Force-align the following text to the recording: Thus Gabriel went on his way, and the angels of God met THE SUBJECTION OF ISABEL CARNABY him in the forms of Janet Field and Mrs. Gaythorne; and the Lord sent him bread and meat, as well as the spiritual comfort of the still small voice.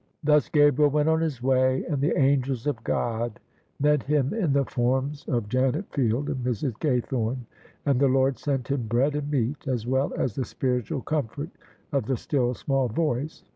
Thus 0.23 0.49
Gabriel 0.49 0.89
went 0.89 1.09
on 1.09 1.21
his 1.21 1.43
way, 1.43 1.85
and 1.85 2.01
the 2.01 2.17
angels 2.17 2.65
of 2.65 2.83
God 2.83 3.39
met 3.79 3.99
THE 3.99 4.05
SUBJECTION 4.05 4.17
OF 4.17 4.25
ISABEL 4.25 4.29
CARNABY 4.29 4.35
him 4.35 4.45
in 4.45 4.53
the 4.53 4.65
forms 4.71 5.25
of 5.27 5.47
Janet 5.47 5.91
Field 5.93 6.27
and 6.31 6.43
Mrs. 6.43 6.73
Gaythorne; 6.79 7.45
and 7.85 7.99
the 7.99 8.07
Lord 8.07 8.39
sent 8.39 8.67
him 8.69 8.87
bread 8.87 9.13
and 9.15 9.29
meat, 9.29 9.67
as 9.67 9.85
well 9.85 10.11
as 10.17 10.33
the 10.33 10.43
spiritual 10.43 11.01
comfort 11.01 11.49
of 11.91 12.07
the 12.07 12.17
still 12.17 12.55
small 12.55 12.87
voice. 12.87 13.43